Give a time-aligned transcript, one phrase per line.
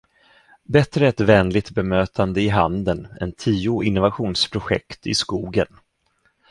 [0.63, 5.77] Bättre ett vänligt bemötande i handen än tio innovationsprojekt i skogen.